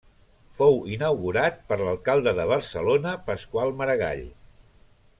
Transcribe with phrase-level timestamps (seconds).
[0.59, 4.29] Fou inaugurat per l'alcalde de Barcelona Pasqual Maragall.